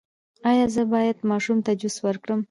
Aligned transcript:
ایا 0.49 0.65
زه 0.75 0.83
باید 0.93 1.17
ماشوم 1.29 1.57
ته 1.65 1.71
جوس 1.81 1.95
ورکړم؟ 2.05 2.39